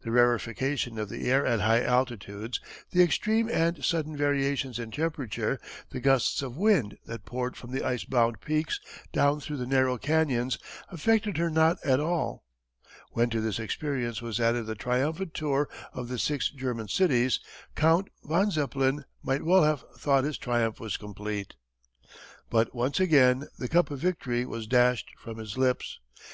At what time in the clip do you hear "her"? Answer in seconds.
11.36-11.50